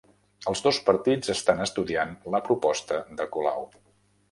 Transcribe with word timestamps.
Els 0.51 0.63
dos 0.67 0.79
partits 0.87 1.31
estan 1.33 1.61
estudiant 1.67 2.15
la 2.37 2.41
proposta 2.49 3.01
de 3.23 3.31
Colau 3.39 3.71